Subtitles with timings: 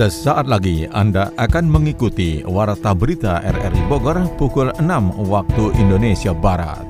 [0.00, 4.80] Sesaat lagi Anda akan mengikuti Warta Berita RRI Bogor pukul 6
[5.28, 6.88] waktu Indonesia Barat.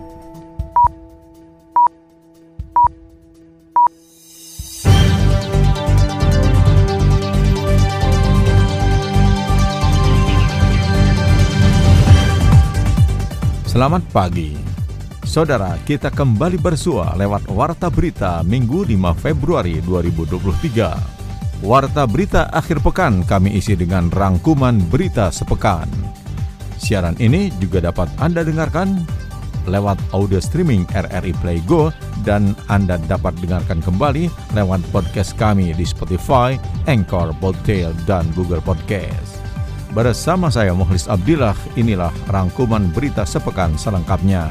[13.67, 14.54] Selamat pagi.
[15.27, 21.20] Saudara, kita kembali bersua lewat Warta Berita Minggu 5 Februari 2023.
[21.60, 25.84] Warta Berita akhir pekan kami isi dengan rangkuman berita sepekan.
[26.80, 29.05] Siaran ini juga dapat Anda dengarkan
[29.69, 31.92] lewat audio streaming RRI Play Go
[32.24, 36.56] dan Anda dapat dengarkan kembali lewat podcast kami di Spotify,
[36.88, 39.45] Anchor, Podtail, dan Google Podcast.
[39.92, 44.48] Bersama saya Muhlis Abdillah, inilah rangkuman berita sepekan selengkapnya.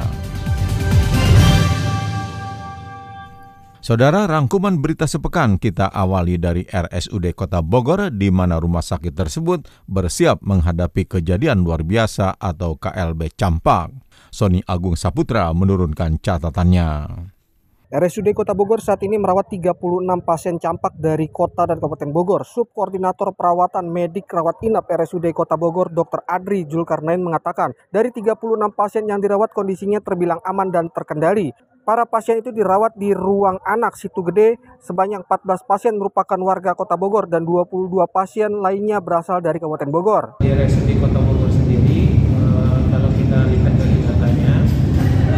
[3.89, 9.65] Saudara, rangkuman berita sepekan kita awali dari RSUD Kota Bogor di mana rumah sakit tersebut
[9.89, 13.89] bersiap menghadapi kejadian luar biasa atau KLB Campak.
[14.29, 17.17] Sony Agung Saputra menurunkan catatannya.
[17.89, 19.81] RSUD Kota Bogor saat ini merawat 36
[20.21, 22.45] pasien campak dari kota dan kabupaten Bogor.
[22.45, 26.21] Subkoordinator perawatan medik rawat inap RSUD Kota Bogor, Dr.
[26.29, 28.37] Adri Julkarnain mengatakan, dari 36
[28.77, 31.49] pasien yang dirawat kondisinya terbilang aman dan terkendali.
[31.87, 34.59] Para pasien itu dirawat di ruang anak situ gede.
[34.83, 40.23] Sebanyak 14 pasien merupakan warga Kota Bogor dan 22 pasien lainnya berasal dari Kabupaten Bogor.
[40.43, 44.55] Di RSUD Kota Bogor sendiri, eh, kalau kita lihat dari datanya,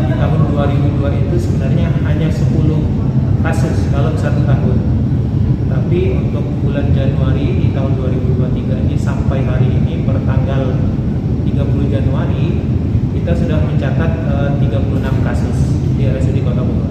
[0.09, 2.81] di tahun 2002 itu sebenarnya hanya 10
[3.45, 4.78] kasus dalam satu tahun.
[5.70, 10.73] Tapi untuk bulan Januari di tahun 2023 ini sampai hari ini per tanggal
[11.45, 12.59] 30 Januari
[13.14, 15.58] kita sudah mencatat eh, 36 kasus
[16.02, 16.89] di RSUD Kota Bogor.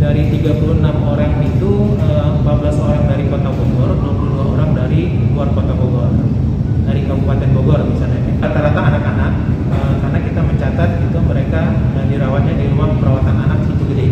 [0.00, 1.70] Dari 36 orang itu
[2.00, 5.00] eh, 14 orang dari Kota Bogor, 22 orang dari
[5.36, 6.08] luar Kota Bogor.
[6.88, 8.20] Dari Kabupaten Bogor misalnya.
[8.40, 9.32] Rata-rata anak-anak
[9.68, 11.60] eh, karena kita mencatat itu mereka
[12.00, 14.08] eh, dirawatnya di rumah perawatan anak situ gede.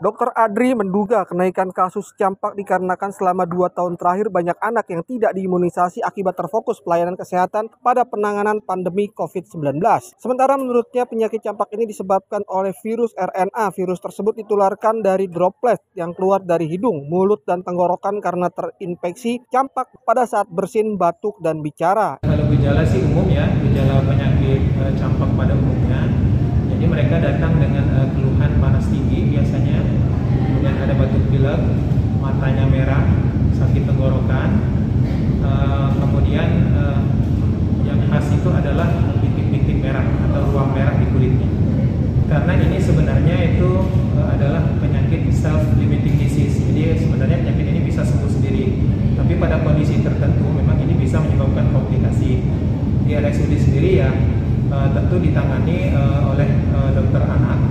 [0.00, 0.27] Dr.
[0.38, 5.98] Adri menduga kenaikan kasus campak dikarenakan selama dua tahun terakhir banyak anak yang tidak diimunisasi
[5.98, 9.82] akibat terfokus pelayanan kesehatan pada penanganan pandemi COVID-19.
[10.14, 13.74] Sementara menurutnya penyakit campak ini disebabkan oleh virus RNA.
[13.74, 19.90] Virus tersebut ditularkan dari droplet yang keluar dari hidung, mulut, dan tenggorokan karena terinfeksi campak
[20.06, 22.22] pada saat bersin, batuk, dan bicara.
[22.22, 26.06] Kalau gejala sih umum ya, gejala penyakit eh, campak pada umumnya.
[26.78, 29.67] Jadi mereka datang dengan eh, keluhan panas tinggi biasanya,
[31.48, 31.64] pilek,
[32.20, 33.04] matanya merah,
[33.56, 34.76] sakit tenggorokan,
[35.38, 36.98] Eh, kemudian eh,
[37.86, 38.90] yang khas itu adalah
[39.22, 41.48] bintik-bintik merah atau ruang merah di kulitnya.
[42.28, 43.70] Karena ini sebenarnya itu
[44.18, 46.60] eh, adalah penyakit self-limiting disease.
[46.60, 48.76] Jadi sebenarnya penyakit ini bisa sembuh sendiri.
[49.16, 52.44] Tapi pada kondisi tertentu memang ini bisa menyebabkan komplikasi.
[53.08, 54.10] Di RSUD sendiri ya
[54.68, 57.62] eh, tentu ditangani eh, oleh eh, dokter anak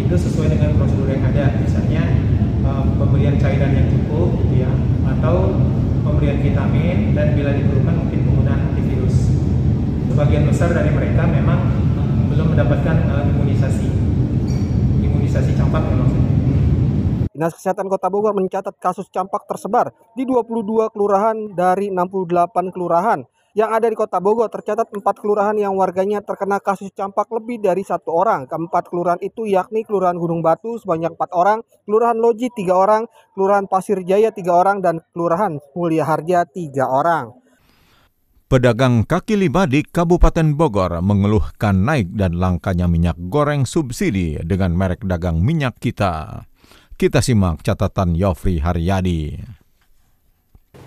[0.00, 1.54] itu sesuai dengan prosedur yang ada.
[1.60, 2.31] Misalnya
[2.62, 4.72] eh, pemberian cairan yang cukup gitu ya
[5.18, 5.54] atau
[6.02, 9.16] pemberian vitamin dan bila diperlukan mungkin penggunaan antivirus.
[10.10, 11.60] Sebagian besar dari mereka memang
[12.32, 13.88] belum mendapatkan eh, imunisasi.
[15.02, 16.32] Imunisasi campak maksudnya.
[17.32, 23.24] Dinas Kesehatan Kota Bogor mencatat kasus campak tersebar di 22 kelurahan dari 68 kelurahan.
[23.52, 27.84] Yang ada di Kota Bogor tercatat 4 kelurahan yang warganya terkena kasus campak lebih dari
[27.84, 28.48] satu orang.
[28.48, 33.04] Keempat kelurahan itu yakni Kelurahan Gunung Batu sebanyak 4 orang, Kelurahan Loji 3 orang,
[33.36, 37.36] Kelurahan Pasir Jaya 3 orang, dan Kelurahan Mulia Harja 3 orang.
[38.48, 45.04] Pedagang kaki lima di Kabupaten Bogor mengeluhkan naik dan langkanya minyak goreng subsidi dengan merek
[45.04, 46.44] dagang minyak kita.
[46.96, 49.61] Kita simak catatan Yofri Haryadi.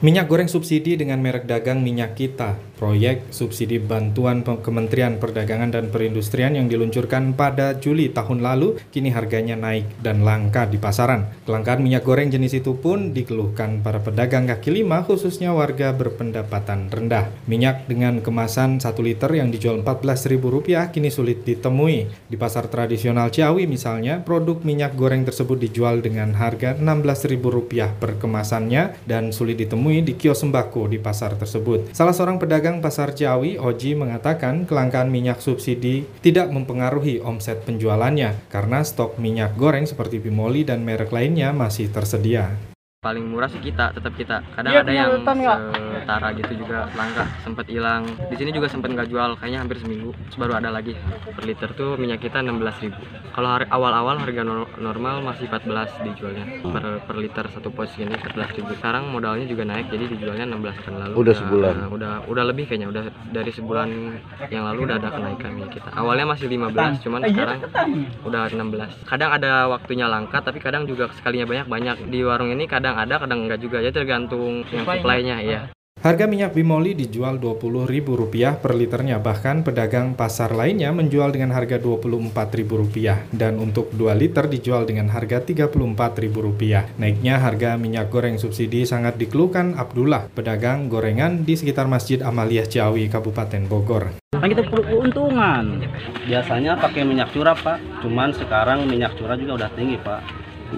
[0.04, 6.52] Minyak goreng subsidi dengan merek dagang minyak kita, proyek subsidi bantuan Kementerian Perdagangan dan Perindustrian
[6.52, 11.32] yang diluncurkan pada Juli tahun lalu, kini harganya naik dan langka di pasaran.
[11.48, 17.32] Kelangkaan minyak goreng jenis itu pun dikeluhkan para pedagang kaki lima, khususnya warga berpendapatan rendah.
[17.48, 22.28] Minyak dengan kemasan 1 liter yang dijual Rp14.000 kini sulit ditemui.
[22.28, 29.08] Di pasar tradisional Ciawi misalnya, produk minyak goreng tersebut dijual dengan harga Rp16.000 per kemasannya
[29.08, 31.92] dan sulit ditemui di kios sembako di pasar tersebut.
[31.92, 38.82] Salah seorang pedagang pasar Ciawi, Oji, mengatakan kelangkaan minyak subsidi tidak mempengaruhi omset penjualannya karena
[38.82, 42.50] stok minyak goreng seperti Bimoli dan merek lainnya masih tersedia.
[42.98, 45.22] paling murah sih kita tetap kita kadang Iya, ada yang se-
[46.06, 48.06] Batara gitu juga langka sempat hilang.
[48.30, 50.14] Di sini juga sempat nggak jual kayaknya hampir seminggu.
[50.30, 50.94] Terus baru ada lagi.
[51.34, 54.46] Per liter tuh minyak kita 16.000 kalau hari awal-awal harga
[54.78, 56.46] normal masih 14 dijualnya.
[56.62, 60.94] Per, per liter satu pos ini 14.000 sekarang modalnya juga naik jadi dijualnya 16 kan
[60.94, 61.14] lalu.
[61.26, 61.74] Udah sebulan?
[61.74, 62.94] uh, udah udah lebih kayaknya.
[62.94, 63.04] Udah
[63.34, 63.90] dari sebulan
[64.54, 65.90] yang lalu udah ada kenaikan minyak kita.
[65.90, 67.60] Awalnya masih 15 cuman sekarang
[68.22, 72.70] udah 16 kadang ada waktunya langka tapi kadang juga sekalinya banyak banyak di warung ini
[72.70, 73.82] kadang ada kadang enggak juga.
[73.82, 75.42] Ya tergantung yang supply-nya.
[75.42, 75.66] ya
[76.06, 83.34] Harga minyak bimoli dijual Rp20.000 per liternya, bahkan pedagang pasar lainnya menjual dengan harga Rp24.000
[83.34, 87.02] dan untuk 2 liter dijual dengan harga Rp34.000.
[87.02, 93.10] Naiknya harga minyak goreng subsidi sangat dikeluhkan Abdullah, pedagang gorengan di sekitar Masjid Amaliyah Ciawi,
[93.10, 94.22] Kabupaten Bogor.
[94.38, 95.90] Kan kita keuntungan.
[96.30, 98.06] Biasanya pakai minyak curah, Pak.
[98.06, 100.22] Cuman sekarang minyak curah juga udah tinggi, Pak.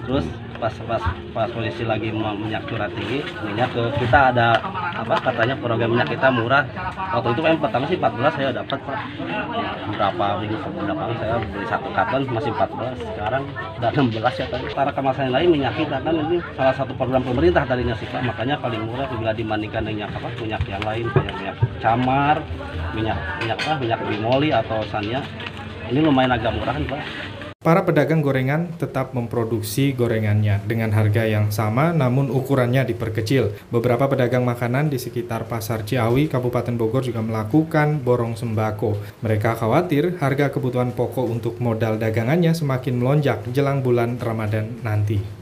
[0.08, 0.24] Terus
[0.58, 4.58] pas pas pas polisi lagi minyak curah tinggi minyak ke kita ada
[4.98, 6.66] apa katanya program minyak kita murah.
[7.14, 8.98] Waktu itu kan pertama sih 14 saya dapat pak.
[9.94, 10.58] Berapa minggu
[11.18, 13.42] saya beli satu karton masih 14 sekarang
[13.78, 17.62] udah 16 ya tadi para kemasan lain minyak kita kan ini salah satu program pemerintah
[17.62, 18.26] tadinya sih pak.
[18.26, 22.36] Makanya paling murah bila dibandingkan minyak apa minyak yang lain kayak minyak camar
[22.92, 25.22] minyak minyak apa minyak bimoli atau sanya
[25.88, 27.02] ini lumayan agak murah kan pak
[27.68, 33.68] Para pedagang gorengan tetap memproduksi gorengannya dengan harga yang sama namun ukurannya diperkecil.
[33.68, 39.20] Beberapa pedagang makanan di sekitar Pasar Ciawi, Kabupaten Bogor juga melakukan borong sembako.
[39.20, 45.37] Mereka khawatir harga kebutuhan pokok untuk modal dagangannya semakin melonjak jelang bulan Ramadan nanti.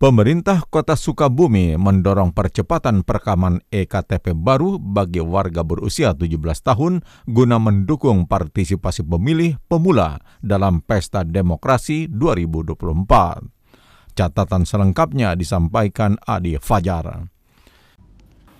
[0.00, 8.24] Pemerintah Kota Sukabumi mendorong percepatan perekaman EKTP baru bagi warga berusia 17 tahun guna mendukung
[8.24, 14.16] partisipasi pemilih pemula dalam Pesta Demokrasi 2024.
[14.16, 17.28] Catatan selengkapnya disampaikan Adi Fajar.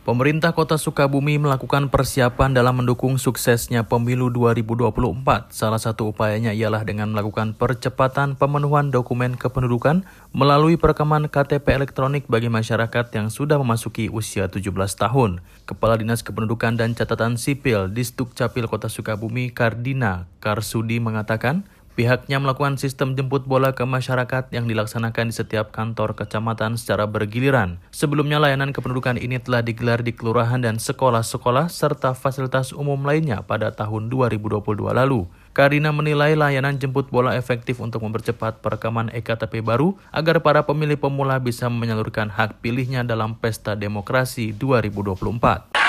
[0.00, 5.52] Pemerintah Kota Sukabumi melakukan persiapan dalam mendukung suksesnya pemilu 2024.
[5.52, 12.49] Salah satu upayanya ialah dengan melakukan percepatan pemenuhan dokumen kependudukan melalui perekaman KTP elektronik bagi
[12.49, 15.44] masyarakat yang sudah memasuki usia 17 tahun.
[15.69, 21.69] Kepala Dinas Kependudukan dan Catatan Sipil di Capil Kota Sukabumi Kardina Karsudi mengatakan,
[22.00, 27.76] Pihaknya melakukan sistem jemput bola ke masyarakat yang dilaksanakan di setiap kantor kecamatan secara bergiliran.
[27.93, 33.76] Sebelumnya layanan kependudukan ini telah digelar di kelurahan dan sekolah-sekolah serta fasilitas umum lainnya pada
[33.76, 34.64] tahun 2022
[34.97, 35.29] lalu.
[35.52, 41.37] Karina menilai layanan jemput bola efektif untuk mempercepat perekaman EKTP baru agar para pemilih pemula
[41.37, 45.80] bisa menyalurkan hak pilihnya dalam pesta demokrasi 2024.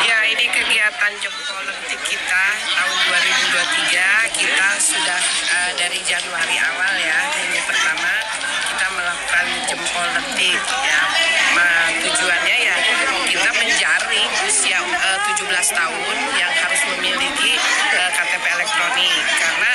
[15.71, 17.51] Tahun yang harus memiliki
[17.95, 19.71] uh, KTP elektronik karena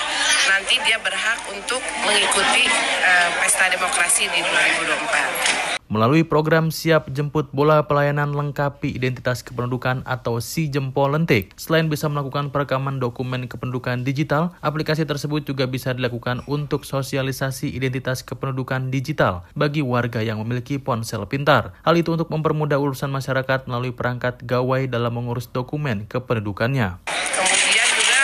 [0.48, 2.69] nanti dia berhak untuk mengikuti
[3.02, 5.75] uh, pesta demokrasi di 2024.
[5.87, 12.11] Melalui program Siap Jemput Bola Pelayanan Lengkapi Identitas Kependudukan atau Si Jempol Lentik, selain bisa
[12.11, 19.47] melakukan perekaman dokumen kependudukan digital, aplikasi tersebut juga bisa dilakukan untuk sosialisasi identitas kependudukan digital
[19.55, 21.79] bagi warga yang memiliki ponsel pintar.
[21.87, 26.99] Hal itu untuk mempermudah urusan masyarakat melalui perangkat gawai dalam mengurus dokumen kependudukannya.
[27.06, 28.21] Kemudian juga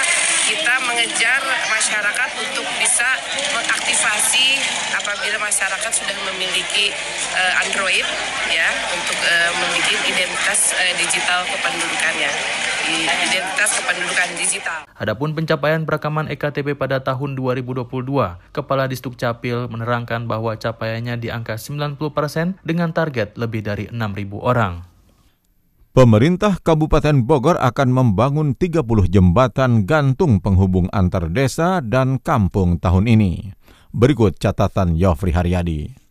[0.51, 3.07] kita mengejar masyarakat untuk bisa
[3.55, 4.59] mengaktifasi
[4.95, 6.95] apabila masyarakat sudah memiliki
[7.35, 8.07] uh, Android
[8.55, 14.81] ya untuk uh, memiliki identitas uh, digital kependudukannya identitas kependudukan digital.
[14.99, 17.87] Adapun pencapaian perekaman EKTP pada tahun 2022,
[18.51, 24.83] Kepala Distuk Capil menerangkan bahwa capaiannya di angka 90% dengan target lebih dari 6.000 orang.
[25.93, 33.53] Pemerintah Kabupaten Bogor akan membangun 30 jembatan gantung penghubung antar desa dan kampung tahun ini.
[33.93, 36.02] Berikut catatan Yofri Haryadi.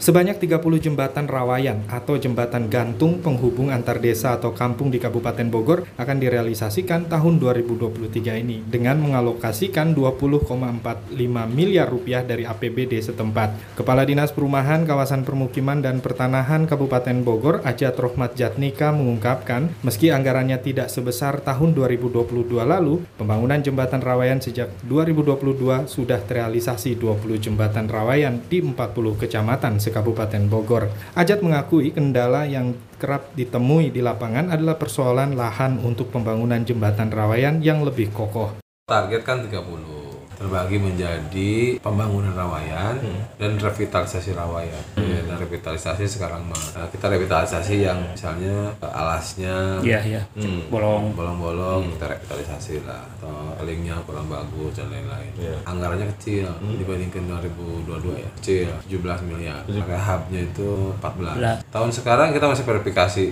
[0.00, 5.84] Sebanyak 30 jembatan rawayan atau jembatan gantung penghubung antar desa atau kampung di Kabupaten Bogor
[6.00, 11.12] akan direalisasikan tahun 2023 ini dengan mengalokasikan 20,45
[11.52, 13.76] miliar rupiah dari APBD setempat.
[13.76, 20.64] Kepala Dinas Perumahan Kawasan Permukiman dan Pertanahan Kabupaten Bogor, Ajat Rohmat Jatnika mengungkapkan, meski anggarannya
[20.64, 28.40] tidak sebesar tahun 2022 lalu, pembangunan jembatan rawayan sejak 2022 sudah terrealisasi 20 jembatan rawayan
[28.48, 30.88] di 40 kecamatan Kabupaten Bogor.
[31.12, 37.60] Ajat mengakui kendala yang kerap ditemui di lapangan adalah persoalan lahan untuk pembangunan jembatan rawayan
[37.60, 38.56] yang lebih kokoh.
[38.88, 39.99] Target kan 30.
[40.40, 42.96] Terbagi menjadi pembangunan rawayan
[43.36, 44.80] dan revitalisasi rawayan.
[44.96, 46.56] Ya, dan revitalisasi sekarang mah.
[46.72, 50.22] Nah, kita revitalisasi yang misalnya alasnya Iya, iya.
[50.32, 50.64] Hmm.
[50.72, 51.12] Bolong.
[51.12, 53.04] bolong-bolong kita revitalisasi lah.
[53.20, 55.28] Atau linknya kurang bagus dan lain-lain.
[55.68, 56.48] Anggarannya kecil
[56.80, 58.30] dibandingkan 2022 ya.
[58.40, 59.60] Kecil 17 miliar.
[59.68, 63.24] Pakai hubnya itu 14 tahun sekarang kita masih verifikasi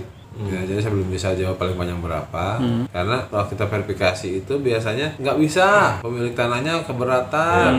[0.46, 2.62] Ya, jadi saya belum bisa jawab paling banyak berapa
[2.94, 5.98] karena kalau kita verifikasi itu biasanya nggak bisa.
[5.98, 7.72] Pemilik tanahnya keberatan.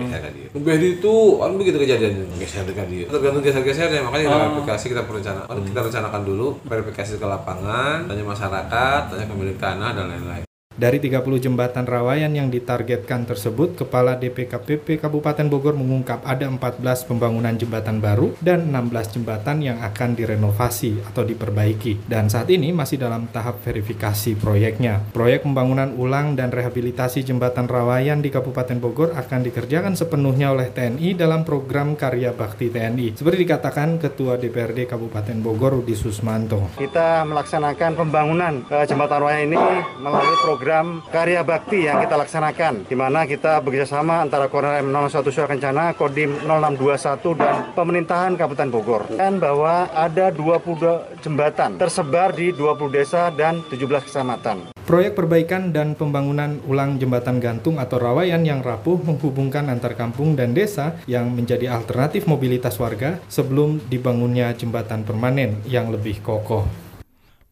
[0.00, 0.48] Geser ke dia.
[0.96, 2.24] Itu kan begitu kejadiannya.
[2.40, 3.04] Geser ke dia.
[3.12, 9.00] Tergantung geser-gesernya makanya kita verifikasi kita perencanaan kita rencanakan dulu verifikasi ke lapangan tanya masyarakat
[9.12, 10.44] tanya pemilik tanah dan lain-lain
[10.76, 17.56] Dari 30 jembatan rawayan yang ditargetkan tersebut, Kepala DPKPP Kabupaten Bogor mengungkap ada 14 pembangunan
[17.56, 22.04] jembatan baru dan 16 jembatan yang akan direnovasi atau diperbaiki.
[22.04, 25.00] Dan saat ini masih dalam tahap verifikasi proyeknya.
[25.16, 31.16] Proyek pembangunan ulang dan rehabilitasi jembatan rawayan di Kabupaten Bogor akan dikerjakan sepenuhnya oleh TNI
[31.16, 33.16] dalam program Karya Bakti TNI.
[33.16, 36.68] Seperti dikatakan Ketua DPRD Kabupaten Bogor Rudi Susmanto.
[36.76, 39.56] Kita melaksanakan pembangunan eh, jembatan raya ini
[40.04, 40.65] melalui program
[41.14, 46.42] Karya Bakti yang kita laksanakan, di mana kita bekerjasama antara Koordinator M01 Surya Kencana, Kodim
[46.42, 49.02] 0621 dan pemerintahan Kabupaten Bogor.
[49.14, 54.74] Dan bahwa ada 20 jembatan tersebar di 20 desa dan 17 kecamatan.
[54.86, 60.54] Proyek perbaikan dan pembangunan ulang jembatan gantung atau rawayan yang rapuh menghubungkan antar kampung dan
[60.54, 66.85] desa yang menjadi alternatif mobilitas warga sebelum dibangunnya jembatan permanen yang lebih kokoh.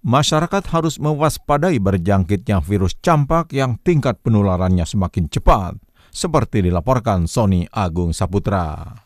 [0.04, 5.80] Masyarakat harus mewaspadai berjangkitnya virus campak yang tingkat penularannya semakin cepat,
[6.12, 9.03] seperti dilaporkan Sony Agung Saputra.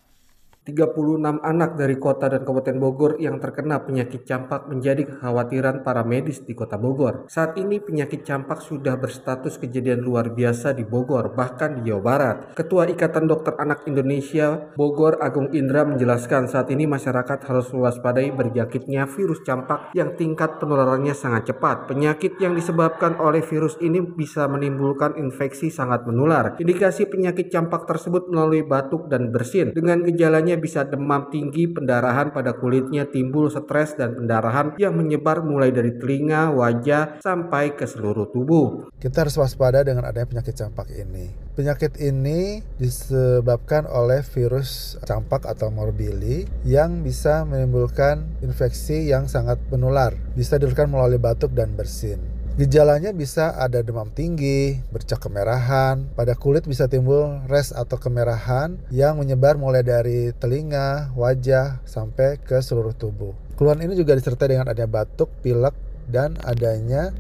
[0.69, 6.45] 36 anak dari kota dan Kabupaten Bogor yang terkena penyakit campak menjadi kekhawatiran para medis
[6.45, 7.25] di kota Bogor.
[7.33, 12.37] Saat ini penyakit campak sudah berstatus kejadian luar biasa di Bogor, bahkan di Jawa Barat.
[12.53, 19.09] Ketua Ikatan Dokter Anak Indonesia Bogor Agung Indra menjelaskan saat ini masyarakat harus mewaspadai berjangkitnya
[19.09, 21.89] virus campak yang tingkat penularannya sangat cepat.
[21.89, 26.61] Penyakit yang disebabkan oleh virus ini bisa menimbulkan infeksi sangat menular.
[26.61, 29.73] Indikasi penyakit campak tersebut melalui batuk dan bersin.
[29.73, 35.73] Dengan gejalanya bisa demam tinggi, pendarahan pada kulitnya, timbul stres dan pendarahan yang menyebar mulai
[35.73, 38.93] dari telinga, wajah, sampai ke seluruh tubuh.
[38.99, 41.49] Kita harus waspada dengan adanya penyakit campak ini.
[41.59, 50.15] Penyakit ini disebabkan oleh virus campak atau morbili yang bisa menimbulkan infeksi yang sangat menular.
[50.39, 52.38] Bisa dilakukan melalui batuk dan bersin.
[52.59, 59.15] Gejalanya bisa ada demam tinggi, bercak kemerahan, pada kulit bisa timbul res atau kemerahan yang
[59.15, 63.31] menyebar mulai dari telinga, wajah, sampai ke seluruh tubuh.
[63.55, 65.71] Keluhan ini juga disertai dengan adanya batuk, pilek,
[66.11, 67.15] dan adanya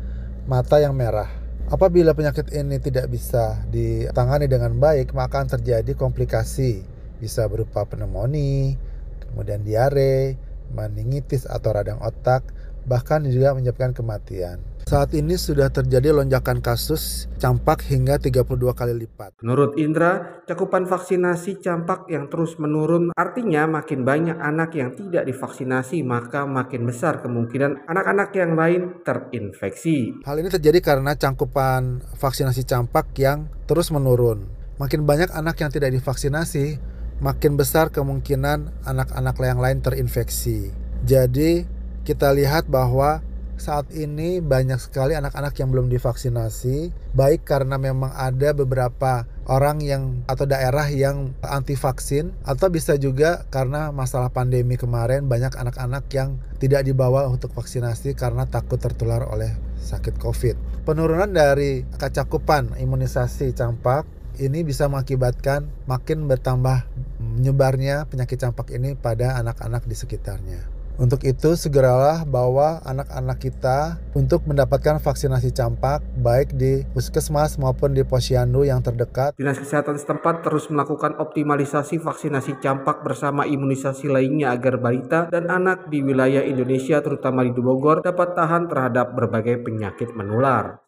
[0.51, 1.31] mata yang merah.
[1.71, 6.83] Apabila penyakit ini tidak bisa ditangani dengan baik, maka akan terjadi komplikasi.
[7.23, 8.75] Bisa berupa pneumonia,
[9.23, 10.35] kemudian diare,
[10.75, 12.43] meningitis atau radang otak,
[12.91, 14.59] bahkan juga menyebabkan kematian.
[14.89, 19.37] Saat ini sudah terjadi lonjakan kasus campak hingga 32 kali lipat.
[19.45, 26.01] Menurut Indra, cakupan vaksinasi campak yang terus menurun artinya makin banyak anak yang tidak divaksinasi
[26.01, 30.25] maka makin besar kemungkinan anak-anak yang lain terinfeksi.
[30.25, 34.49] Hal ini terjadi karena cangkupan vaksinasi campak yang terus menurun.
[34.81, 36.81] Makin banyak anak yang tidak divaksinasi,
[37.21, 40.73] makin besar kemungkinan anak-anak yang lain terinfeksi.
[41.05, 41.69] Jadi,
[42.09, 43.21] kita lihat bahwa
[43.59, 50.23] saat ini banyak sekali anak-anak yang belum divaksinasi, baik karena memang ada beberapa orang yang
[50.31, 56.39] atau daerah yang anti vaksin atau bisa juga karena masalah pandemi kemarin banyak anak-anak yang
[56.63, 59.51] tidak dibawa untuk vaksinasi karena takut tertular oleh
[59.83, 60.57] sakit Covid.
[60.87, 64.07] Penurunan dari kecakupan imunisasi campak
[64.39, 66.87] ini bisa mengakibatkan makin bertambah
[67.19, 70.78] menyebarnya penyakit campak ini pada anak-anak di sekitarnya.
[70.99, 78.03] Untuk itu segeralah bawa anak-anak kita untuk mendapatkan vaksinasi campak baik di puskesmas maupun di
[78.03, 79.39] posyandu yang terdekat.
[79.39, 85.87] Dinas Kesehatan setempat terus melakukan optimalisasi vaksinasi campak bersama imunisasi lainnya agar balita dan anak
[85.87, 90.83] di wilayah Indonesia terutama di Bogor dapat tahan terhadap berbagai penyakit menular.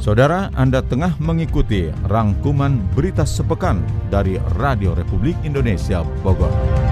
[0.00, 6.89] Saudara, Anda tengah mengikuti rangkuman berita sepekan dari Radio Republik Indonesia Bogor.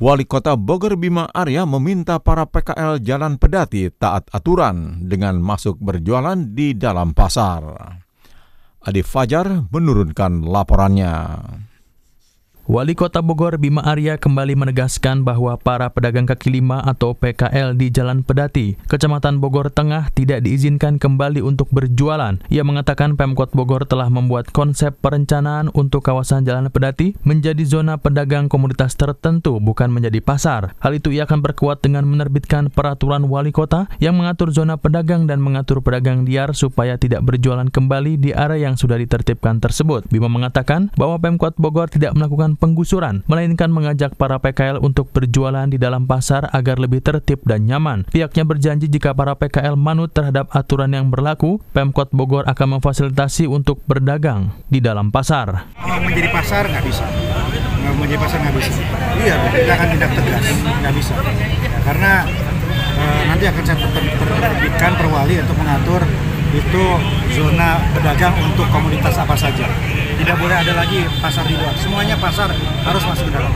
[0.00, 6.40] Wali Kota Bogor Bima Arya meminta para PKL Jalan Pedati taat aturan dengan masuk berjualan
[6.40, 7.60] di dalam pasar.
[8.80, 11.12] Adi Fajar menurunkan laporannya.
[12.70, 17.90] Wali Kota Bogor Bima Arya kembali menegaskan bahwa para pedagang kaki lima atau PKL di
[17.90, 22.38] Jalan Pedati, Kecamatan Bogor Tengah tidak diizinkan kembali untuk berjualan.
[22.46, 28.46] Ia mengatakan Pemkot Bogor telah membuat konsep perencanaan untuk kawasan Jalan Pedati menjadi zona pedagang
[28.46, 30.78] komunitas tertentu bukan menjadi pasar.
[30.78, 35.42] Hal itu ia akan berkuat dengan menerbitkan peraturan wali kota yang mengatur zona pedagang dan
[35.42, 40.06] mengatur pedagang liar supaya tidak berjualan kembali di area yang sudah ditertibkan tersebut.
[40.06, 45.80] Bima mengatakan bahwa Pemkot Bogor tidak melakukan penggusuran, melainkan mengajak para PKL untuk berjualan di
[45.80, 48.04] dalam pasar agar lebih tertib dan nyaman.
[48.12, 53.80] Pihaknya berjanji jika para PKL manut terhadap aturan yang berlaku, Pemkot Bogor akan memfasilitasi untuk
[53.88, 55.72] berdagang di dalam pasar.
[55.80, 57.08] Mau menjadi pasar nggak bisa,
[57.80, 58.72] nggak menjadi pasar nggak bisa.
[59.24, 61.14] Iya, kita akan tindak tegas, nggak bisa.
[61.80, 62.12] Karena
[62.94, 63.76] e, nanti akan saya
[64.20, 66.02] terbitkan perwali untuk mengatur
[66.50, 66.84] itu
[67.34, 69.66] zona pedagang untuk komunitas apa saja.
[70.18, 71.74] Tidak boleh ada lagi pasar di luar.
[71.78, 72.50] Semuanya pasar
[72.84, 73.52] harus masuk ke dalam.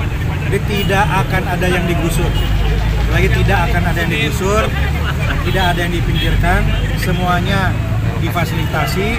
[0.48, 2.30] Jadi tidak akan ada yang digusur.
[3.10, 4.62] Lagi tidak akan ada yang digusur,
[5.46, 6.60] tidak ada yang dipinggirkan,
[6.98, 7.70] semuanya
[8.22, 9.18] difasilitasi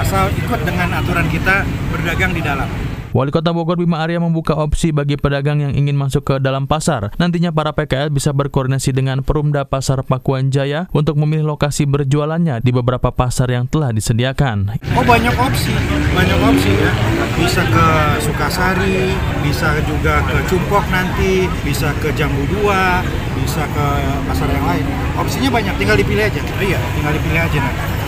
[0.00, 1.62] asal ikut dengan aturan kita
[1.92, 2.91] berdagang di dalam.
[3.12, 7.12] Wali Kota Bogor Bima Arya membuka opsi bagi pedagang yang ingin masuk ke dalam pasar.
[7.20, 12.72] Nantinya para PKL bisa berkoordinasi dengan Perumda Pasar Pakuan Jaya untuk memilih lokasi berjualannya di
[12.72, 14.80] beberapa pasar yang telah disediakan.
[14.96, 15.76] Oh banyak opsi,
[16.16, 16.92] banyak opsi ya.
[17.36, 17.86] Bisa ke
[18.24, 19.12] Sukasari,
[19.44, 23.04] bisa juga ke Cumpok nanti, bisa ke Jambu Dua,
[23.36, 23.86] bisa ke
[24.24, 24.88] pasar yang lain.
[25.20, 26.40] Opsinya banyak, tinggal dipilih aja.
[26.56, 28.01] Iya, tinggal dipilih aja nanti.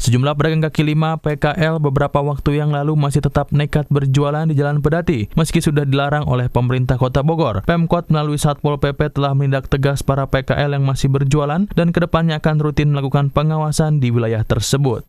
[0.00, 4.80] Sejumlah pedagang kaki lima PKL beberapa waktu yang lalu masih tetap nekat berjualan di Jalan
[4.80, 7.66] Pedati meski sudah dilarang oleh pemerintah Kota Bogor.
[7.68, 12.40] Pemkot melalui Satpol PP telah menindak tegas para PKL yang masih berjualan dan ke depannya
[12.40, 15.04] akan rutin melakukan pengawasan di wilayah tersebut.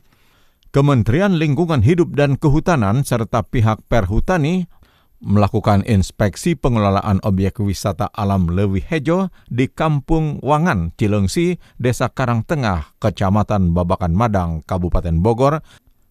[0.71, 4.71] Kementerian Lingkungan Hidup dan Kehutanan serta pihak Perhutani
[5.21, 13.71] melakukan inspeksi pengelolaan objek wisata alam Lewi Hejo di Kampung Wangan, Cilengsi, Desa Karangtengah, Kecamatan
[13.71, 15.61] Babakan Madang, Kabupaten Bogor,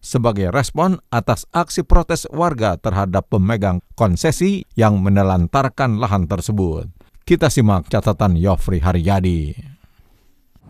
[0.00, 6.88] sebagai respon atas aksi protes warga terhadap pemegang konsesi yang menelantarkan lahan tersebut.
[7.26, 9.79] Kita simak catatan Yofri Haryadi.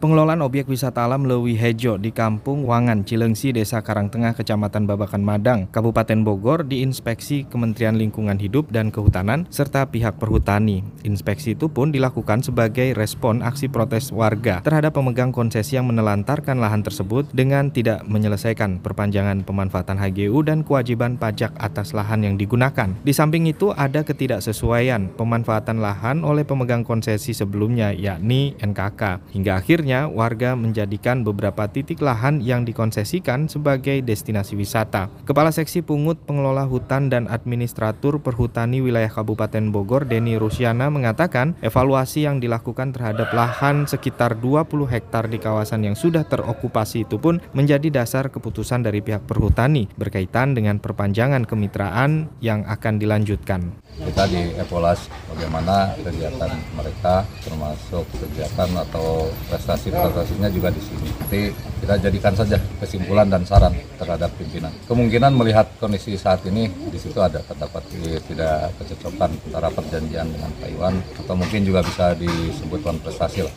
[0.00, 5.68] Pengelolaan objek wisata alam Lewi Hejo di Kampung Wangan, Cilengsi, Desa Karangtengah, Kecamatan Babakan Madang,
[5.68, 10.80] Kabupaten Bogor diinspeksi Kementerian Lingkungan Hidup dan Kehutanan serta pihak perhutani.
[11.04, 16.80] Inspeksi itu pun dilakukan sebagai respon aksi protes warga terhadap pemegang konsesi yang menelantarkan lahan
[16.80, 22.88] tersebut dengan tidak menyelesaikan perpanjangan pemanfaatan HGU dan kewajiban pajak atas lahan yang digunakan.
[23.04, 29.28] Di samping itu ada ketidaksesuaian pemanfaatan lahan oleh pemegang konsesi sebelumnya yakni NKK.
[29.36, 35.10] Hingga akhirnya Akhirnya, warga menjadikan beberapa titik lahan yang dikonsesikan sebagai destinasi wisata.
[35.26, 42.22] Kepala Seksi Pungut Pengelola Hutan dan Administratur Perhutani Wilayah Kabupaten Bogor, Denny Rusiana, mengatakan evaluasi
[42.22, 47.90] yang dilakukan terhadap lahan sekitar 20 hektar di kawasan yang sudah terokupasi itu pun menjadi
[47.90, 53.74] dasar keputusan dari pihak perhutani berkaitan dengan perpanjangan kemitraan yang akan dilanjutkan.
[53.98, 61.08] Kita dievaluasi bagaimana kegiatan mereka termasuk kegiatan atau prestasi prestasi-prestasinya juga di sini.
[61.30, 61.42] Jadi
[61.80, 64.72] kita jadikan saja kesimpulan dan saran terhadap pimpinan.
[64.84, 67.80] Kemungkinan melihat kondisi saat ini di situ ada terdapat
[68.28, 73.54] tidak kecocokan antara perjanjian dengan Taiwan atau mungkin juga bisa disebutkan prestasi lah.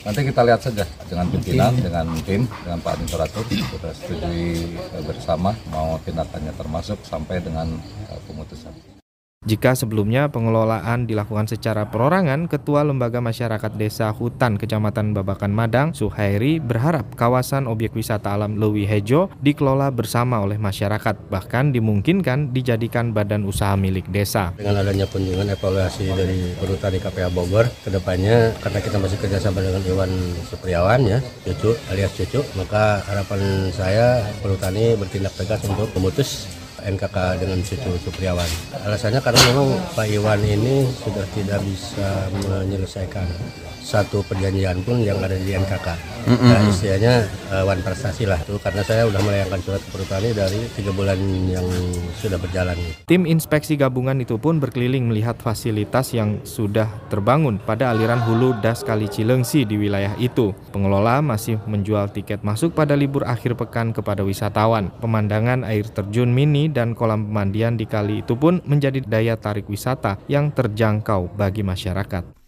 [0.00, 6.00] Nanti kita lihat saja dengan pimpinan, dengan tim, dengan Pak Administrator sudah setujui bersama mau
[6.00, 7.68] tindakannya termasuk sampai dengan
[8.08, 8.89] eh, pemutusan.
[9.48, 16.60] Jika sebelumnya pengelolaan dilakukan secara perorangan, Ketua Lembaga Masyarakat Desa Hutan Kecamatan Babakan Madang, Suhairi,
[16.60, 23.48] berharap kawasan objek wisata alam Lewi Hejo dikelola bersama oleh masyarakat, bahkan dimungkinkan dijadikan badan
[23.48, 24.52] usaha milik desa.
[24.60, 29.80] Dengan adanya kunjungan evaluasi dari Perhutani KPA Bogor, ke depannya karena kita masih kerjasama dengan
[29.88, 30.12] Iwan
[30.52, 31.16] Supriawan ya,
[31.48, 38.48] cucu alias cucu, maka harapan saya Perhutani bertindak tegas untuk memutus NKK dengan situ Supriawan.
[38.84, 43.26] Alasannya karena memang Pak Iwan ini sudah tidak bisa menyelesaikan
[43.90, 45.88] satu perjanjian pun yang ada di NKK.
[46.20, 46.46] Mm -hmm.
[46.46, 47.14] Nah, istilahnya
[47.50, 51.18] uh, one prestasi lah itu karena saya sudah melayangkan surat ke perhutani dari tiga bulan
[51.50, 51.66] yang
[52.14, 52.78] sudah berjalan.
[53.10, 58.86] Tim inspeksi gabungan itu pun berkeliling melihat fasilitas yang sudah terbangun pada aliran hulu Das
[58.86, 60.54] Kali Cilengsi di wilayah itu.
[60.70, 64.94] Pengelola masih menjual tiket masuk pada libur akhir pekan kepada wisatawan.
[65.02, 70.20] Pemandangan air terjun mini dan kolam pemandian di kali itu pun menjadi daya tarik wisata
[70.30, 72.39] yang terjangkau bagi masyarakat.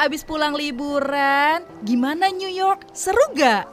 [0.00, 2.88] Abis pulang liburan, gimana New York?
[2.96, 3.68] Seru gak?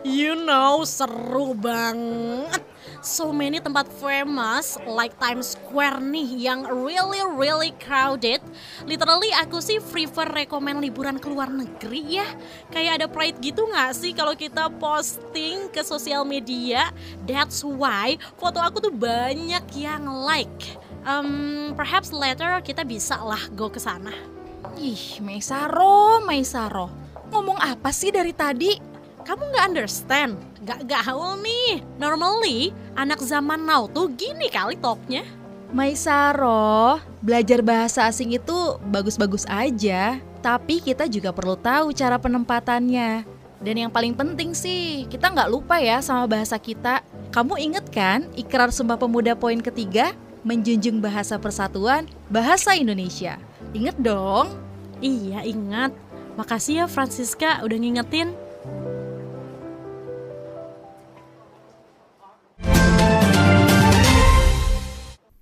[0.00, 2.64] You know, seru banget.
[3.04, 8.40] So many tempat famous like Times Square nih yang really really crowded.
[8.88, 12.26] Literally aku sih prefer rekomend liburan ke luar negeri ya.
[12.72, 16.88] Kayak ada pride gitu nggak sih kalau kita posting ke sosial media?
[17.28, 20.80] That's why foto aku tuh banyak yang like.
[21.06, 24.35] Um, perhaps later kita bisa lah go ke sana.
[24.74, 26.90] Ih, Maisaro, Maisaro.
[27.30, 28.74] Ngomong apa sih dari tadi?
[29.22, 30.34] Kamu nggak understand?
[30.66, 31.86] Gak gaul nih.
[32.02, 35.22] Normally, anak zaman now tuh gini kali talknya.
[35.70, 40.18] Maisaro, belajar bahasa asing itu bagus-bagus aja.
[40.42, 43.26] Tapi kita juga perlu tahu cara penempatannya.
[43.58, 47.02] Dan yang paling penting sih, kita nggak lupa ya sama bahasa kita.
[47.34, 50.14] Kamu inget kan ikrar Sumpah Pemuda poin ketiga?
[50.46, 53.42] Menjunjung bahasa persatuan, bahasa Indonesia.
[53.76, 54.56] Ingat dong?
[55.04, 55.92] Iya, ingat.
[56.40, 58.32] Makasih ya Francisca udah ngingetin.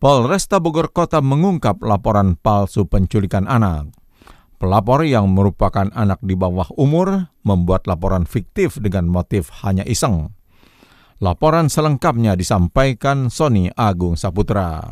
[0.03, 3.95] Polresta Bogor Kota mengungkap laporan palsu penculikan anak.
[4.59, 10.35] Pelapor yang merupakan anak di bawah umur membuat laporan fiktif dengan motif hanya iseng.
[11.23, 14.83] Laporan selengkapnya disampaikan Sony Agung Saputra.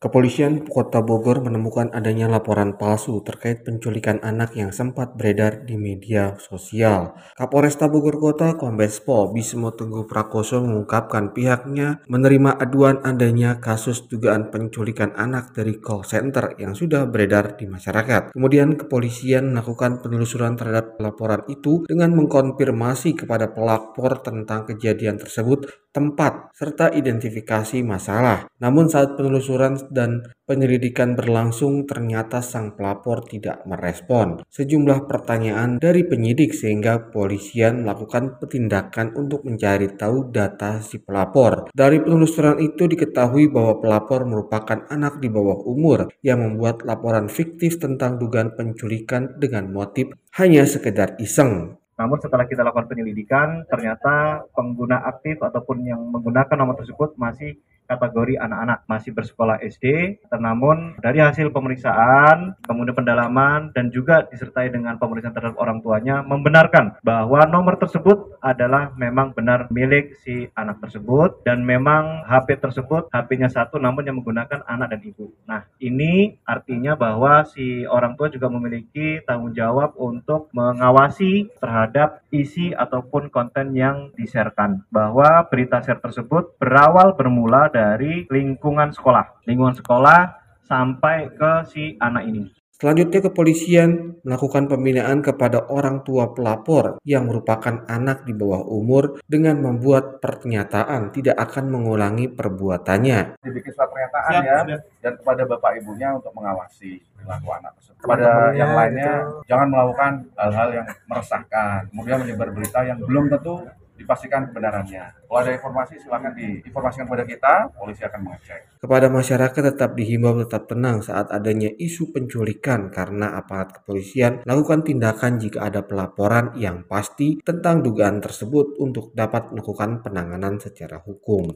[0.00, 6.40] Kepolisian Kota Bogor menemukan adanya laporan palsu terkait penculikan anak yang sempat beredar di media
[6.40, 7.12] sosial.
[7.36, 14.48] Kapolresta Bogor Kota Kombes Pol Bismo Teguh Prakoso mengungkapkan pihaknya menerima aduan adanya kasus dugaan
[14.48, 18.32] penculikan anak dari call center yang sudah beredar di masyarakat.
[18.32, 26.54] Kemudian kepolisian melakukan penelusuran terhadap laporan itu dengan mengkonfirmasi kepada pelapor tentang kejadian tersebut tempat,
[26.54, 28.46] serta identifikasi masalah.
[28.62, 36.54] Namun saat penelusuran dan penyelidikan berlangsung ternyata sang pelapor tidak merespon sejumlah pertanyaan dari penyidik
[36.54, 41.70] sehingga polisian melakukan penindakan untuk mencari tahu data si pelapor.
[41.74, 47.78] Dari penelusuran itu diketahui bahwa pelapor merupakan anak di bawah umur yang membuat laporan fiktif
[47.78, 51.80] tentang dugaan penculikan dengan motif hanya sekedar iseng.
[52.00, 58.38] Namun setelah kita lakukan penyelidikan, ternyata pengguna aktif ataupun yang menggunakan nomor tersebut masih kategori
[58.38, 60.18] anak-anak masih bersekolah SD.
[60.38, 66.94] Namun dari hasil pemeriksaan, kemudian pendalaman dan juga disertai dengan pemeriksaan terhadap orang tuanya membenarkan
[67.02, 73.50] bahwa nomor tersebut adalah memang benar milik si anak tersebut dan memang HP tersebut HP-nya
[73.50, 75.34] satu namun yang menggunakan anak dan ibu.
[75.50, 82.70] Nah, ini artinya bahwa si orang tua juga memiliki tanggung jawab untuk mengawasi terhadap isi
[82.70, 89.80] ataupun konten yang diserkan bahwa berita share tersebut berawal bermula dari dari lingkungan sekolah, lingkungan
[89.80, 90.20] sekolah
[90.68, 92.44] sampai ke si anak ini.
[92.80, 99.60] Selanjutnya kepolisian melakukan pembinaan kepada orang tua pelapor yang merupakan anak di bawah umur dengan
[99.60, 103.36] membuat pernyataan tidak akan mengulangi perbuatannya.
[103.44, 104.76] Dibikin surat pernyataan Siap, ya ada.
[105.04, 108.00] dan kepada bapak ibunya untuk mengawasi perilaku anak tersebut.
[108.00, 109.44] Kepada yang lainnya itu...
[109.52, 113.60] jangan melakukan hal-hal yang meresahkan, kemudian menyebar berita yang belum tentu
[114.00, 115.28] dipastikan kebenarannya.
[115.28, 118.60] Kalau ada informasi silakan diinformasikan kepada kita, polisi akan mengecek.
[118.80, 125.36] Kepada masyarakat tetap dihimbau tetap tenang saat adanya isu penculikan karena aparat kepolisian lakukan tindakan
[125.36, 131.52] jika ada pelaporan yang pasti tentang dugaan tersebut untuk dapat melakukan penanganan secara hukum.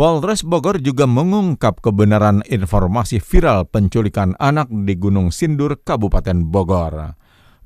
[0.00, 7.20] Polres Bogor juga mengungkap kebenaran informasi viral penculikan anak di Gunung Sindur, Kabupaten Bogor.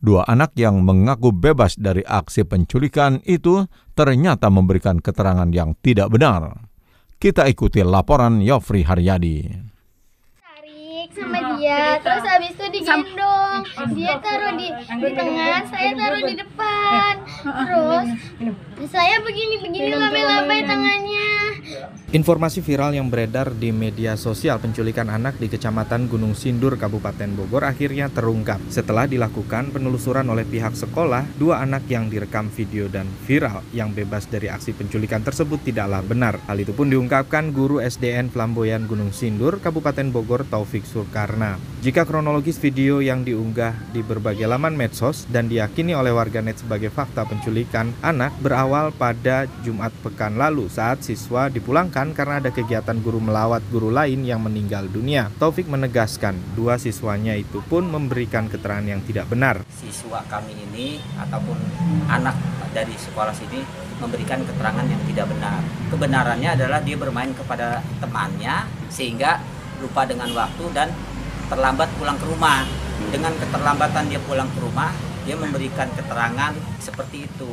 [0.04, 3.64] Dua anak yang mengaku bebas dari aksi penculikan itu
[3.96, 6.68] ternyata memberikan keterangan yang tidak benar.
[7.16, 9.72] Kita ikuti laporan Yofri Haryadi
[11.14, 13.64] sama dia terus habis itu digendong
[13.96, 14.68] dia taruh di
[15.00, 18.06] di tengah saya taruh di depan terus
[18.92, 21.24] saya begini begini lambai-lambai tangannya
[22.14, 27.66] Informasi viral yang beredar di media sosial penculikan anak di Kecamatan Gunung Sindur, Kabupaten Bogor
[27.66, 28.62] akhirnya terungkap.
[28.70, 34.30] Setelah dilakukan penelusuran oleh pihak sekolah, dua anak yang direkam video dan viral yang bebas
[34.30, 36.38] dari aksi penculikan tersebut tidaklah benar.
[36.46, 41.53] Hal itu pun diungkapkan guru SDN Flamboyan Gunung Sindur, Kabupaten Bogor Taufik Surkarna.
[41.84, 47.28] Jika kronologis video yang diunggah di berbagai laman medsos dan diyakini oleh warganet sebagai fakta
[47.28, 53.60] penculikan anak berawal pada Jumat pekan lalu saat siswa dipulangkan karena ada kegiatan guru melawat
[53.68, 55.28] guru lain yang meninggal dunia.
[55.36, 59.60] Taufik menegaskan dua siswanya itu pun memberikan keterangan yang tidak benar.
[59.68, 61.56] Siswa kami ini ataupun
[62.08, 62.36] anak
[62.72, 63.60] dari sekolah sini
[64.02, 65.60] memberikan keterangan yang tidak benar.
[65.92, 69.38] Kebenarannya adalah dia bermain kepada temannya sehingga
[69.78, 70.88] lupa dengan waktu dan
[71.54, 72.66] terlambat pulang ke rumah.
[73.14, 74.90] Dengan keterlambatan dia pulang ke rumah,
[75.22, 76.50] dia memberikan keterangan
[76.82, 77.50] seperti itu.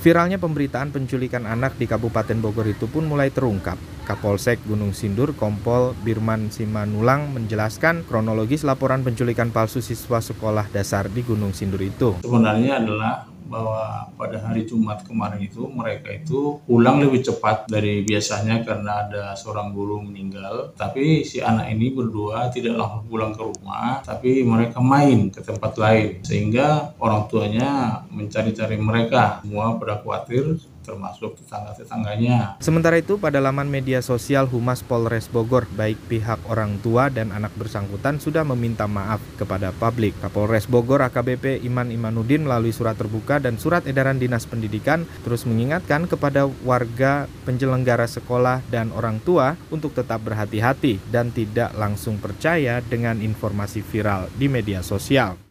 [0.00, 3.76] Viralnya pemberitaan penculikan anak di Kabupaten Bogor itu pun mulai terungkap.
[4.04, 11.24] Kapolsek Gunung Sindur Kompol Birman Simanulang menjelaskan kronologis laporan penculikan palsu siswa sekolah dasar di
[11.24, 12.20] Gunung Sindur itu.
[12.20, 18.64] Sebenarnya adalah bahwa pada hari Jumat kemarin itu mereka itu pulang lebih cepat dari biasanya
[18.64, 20.72] karena ada seorang guru meninggal.
[20.74, 25.76] Tapi si anak ini berdua tidak langsung pulang ke rumah, tapi mereka main ke tempat
[25.76, 29.44] lain sehingga orang tuanya mencari-cari mereka.
[29.44, 32.60] Semua pada khawatir termasuk tetangga-tetangganya.
[32.60, 37.50] Sementara itu, pada laman media sosial Humas Polres Bogor, baik pihak orang tua dan anak
[37.56, 40.12] bersangkutan sudah meminta maaf kepada publik.
[40.20, 46.04] Kapolres Bogor AKBP Iman Imanudin melalui surat terbuka dan surat edaran Dinas Pendidikan terus mengingatkan
[46.04, 53.18] kepada warga penyelenggara sekolah dan orang tua untuk tetap berhati-hati dan tidak langsung percaya dengan
[53.24, 55.43] informasi viral di media sosial.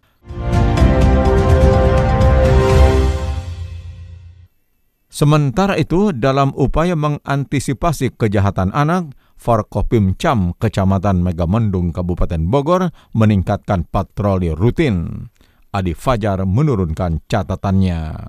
[5.23, 14.51] Sementara itu, dalam upaya mengantisipasi kejahatan anak, Forkopim Cam Kecamatan Megamendung Kabupaten Bogor meningkatkan patroli
[14.51, 15.31] rutin.
[15.71, 18.19] Adi Fajar menurunkan catatannya.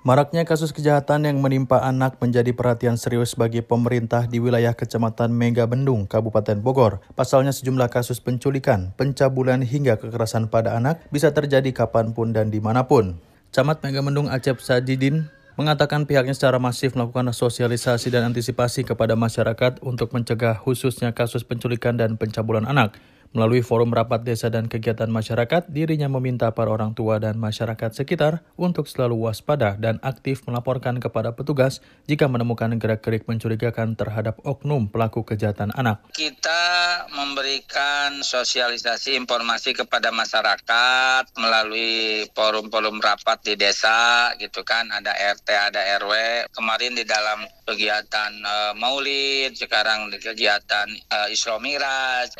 [0.00, 6.08] Maraknya kasus kejahatan yang menimpa anak menjadi perhatian serius bagi pemerintah di wilayah Kecamatan Megamendung,
[6.08, 7.04] Kabupaten Bogor.
[7.12, 12.56] Pasalnya sejumlah kasus penculikan, pencabulan hingga kekerasan pada anak bisa terjadi kapan pun dan di
[12.56, 13.20] mana pun.
[13.52, 15.28] Camat Megamendung Acep Sajidin
[15.60, 22.00] mengatakan pihaknya secara masif melakukan sosialisasi dan antisipasi kepada masyarakat untuk mencegah khususnya kasus penculikan
[22.00, 22.96] dan pencabulan anak.
[23.30, 28.42] Melalui forum rapat desa dan kegiatan masyarakat, dirinya meminta para orang tua dan masyarakat sekitar
[28.58, 31.78] untuk selalu waspada dan aktif melaporkan kepada petugas
[32.10, 36.02] jika menemukan gerak-gerik mencurigakan terhadap oknum pelaku kejahatan anak.
[36.10, 45.46] Kita memberikan sosialisasi informasi kepada masyarakat melalui forum-forum rapat di desa gitu kan, ada RT,
[45.54, 46.12] ada RW.
[46.50, 51.62] Kemarin di dalam kegiatan uh, Maulid, sekarang di kegiatan uh, Isra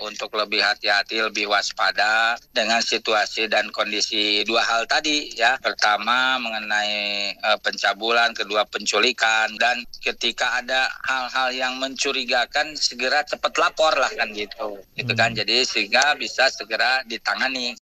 [0.03, 5.60] untuk lebih hati-hati, lebih waspada dengan situasi dan kondisi dua hal tadi ya.
[5.60, 13.92] Pertama mengenai uh, pencabulan, kedua penculikan dan ketika ada hal-hal yang mencurigakan segera cepat lapor
[13.92, 14.80] lah kan gitu.
[14.96, 15.36] Gitu kan.
[15.36, 17.76] Jadi sehingga bisa segera ditangani.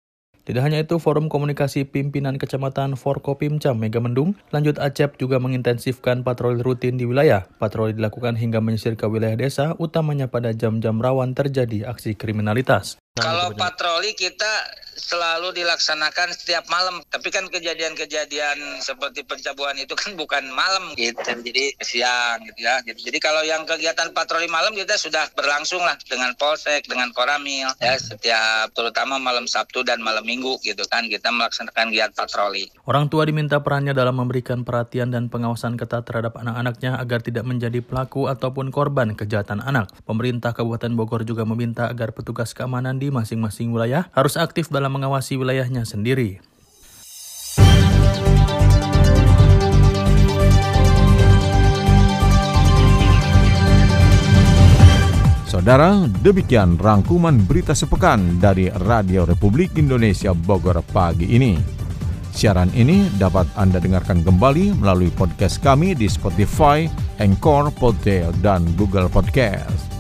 [0.48, 6.96] Tidak hanya itu, Forum Komunikasi Pimpinan Kecamatan Forkopimcam Megamendung, lanjut Acep juga mengintensifkan patroli rutin
[6.96, 7.44] di wilayah.
[7.60, 12.96] Patroli dilakukan hingga menyisir ke wilayah desa, utamanya pada jam-jam rawan terjadi aksi kriminalitas.
[13.20, 14.50] Kalau patroli kita
[14.98, 17.00] selalu dilaksanakan setiap malam.
[17.08, 21.16] Tapi kan kejadian-kejadian seperti pencabulan itu kan bukan malam gitu.
[21.22, 22.82] Jadi siang gitu ya.
[22.82, 27.94] Jadi kalau yang kegiatan patroli malam kita sudah berlangsung lah dengan Polsek, dengan Koramil ya
[27.96, 32.68] setiap terutama malam Sabtu dan malam Minggu gitu kan kita melaksanakan kegiatan patroli.
[32.84, 37.80] Orang tua diminta perannya dalam memberikan perhatian dan pengawasan ketat terhadap anak-anaknya agar tidak menjadi
[37.80, 39.88] pelaku ataupun korban kejahatan anak.
[40.04, 45.34] Pemerintah Kabupaten Bogor juga meminta agar petugas keamanan di masing-masing wilayah harus aktif dalam mengawasi
[45.36, 46.40] wilayahnya sendiri.
[55.48, 61.58] Saudara, demikian rangkuman berita sepekan dari Radio Republik Indonesia Bogor pagi ini.
[62.30, 66.86] Siaran ini dapat Anda dengarkan kembali melalui podcast kami di Spotify,
[67.18, 69.97] Anchor, Podtail, dan Google Podcast.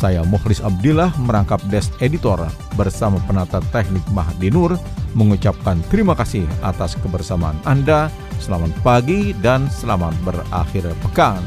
[0.00, 2.40] Saya Mukhlis Abdillah merangkap Desk Editor
[2.72, 4.80] bersama penata teknik Mahdi Nur
[5.12, 8.08] mengucapkan terima kasih atas kebersamaan Anda.
[8.40, 11.44] Selamat pagi dan selamat berakhir pekan.